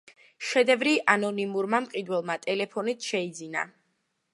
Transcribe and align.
შედევრი 0.51 0.93
ანონიმურმა 1.15 1.83
მყიდველმა 1.85 2.41
ტელეფონით 2.47 3.13
შეიძინა. 3.13 3.73